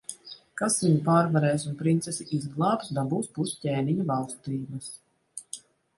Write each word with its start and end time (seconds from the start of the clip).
Kas 0.61 0.77
viņu 0.85 1.01
pārvarēs 1.09 1.65
un 1.71 1.75
princesi 1.83 2.27
izglābs, 2.39 2.89
dabūs 2.99 3.29
pus 3.39 3.53
ķēniņa 3.67 4.07
valstības. 4.11 4.93